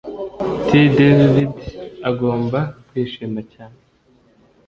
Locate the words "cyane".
3.53-3.79